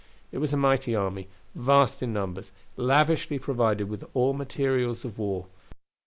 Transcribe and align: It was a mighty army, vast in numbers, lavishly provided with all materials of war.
It 0.31 0.39
was 0.39 0.51
a 0.51 0.57
mighty 0.57 0.95
army, 0.95 1.27
vast 1.53 2.01
in 2.01 2.11
numbers, 2.11 2.51
lavishly 2.75 3.37
provided 3.37 3.87
with 3.87 4.03
all 4.15 4.33
materials 4.33 5.05
of 5.05 5.19
war. 5.19 5.45